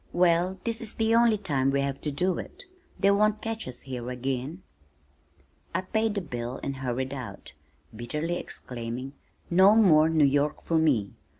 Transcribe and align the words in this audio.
"Well, 0.13 0.59
this 0.63 0.81
is 0.81 0.95
the 0.95 1.13
only 1.13 1.37
time 1.37 1.69
we 1.69 1.81
have 1.81 2.01
to 2.01 2.11
do 2.11 2.39
it. 2.39 2.65
They 2.99 3.11
won't 3.11 3.39
catch 3.39 3.67
us 3.67 3.81
here 3.81 4.09
again." 4.09 4.63
I 5.75 5.81
paid 5.81 6.15
the 6.15 6.21
bill 6.21 6.59
and 6.63 6.77
hurried 6.77 7.13
out, 7.13 7.53
bitterly 7.95 8.37
exclaiming, 8.37 9.13
"No 9.51 9.75
more 9.75 10.09
New 10.09 10.25
York 10.25 10.63
for 10.63 10.79
me. 10.79 11.13